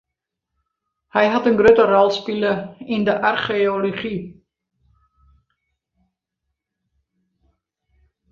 Hy 1.15 1.25
hat 1.33 1.47
in 1.49 1.59
grutte 1.59 1.85
rol 1.91 2.09
spile 2.17 2.53
yn 2.93 3.03
de 3.07 3.15
archeology. 3.31 4.17